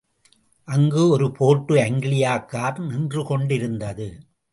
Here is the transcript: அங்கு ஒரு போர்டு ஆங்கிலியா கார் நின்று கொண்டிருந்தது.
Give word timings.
அங்கு 0.67 1.09
ஒரு 1.09 1.31
போர்டு 1.31 1.75
ஆங்கிலியா 1.75 2.45
கார் 2.45 2.79
நின்று 2.79 3.25
கொண்டிருந்தது. 3.25 4.09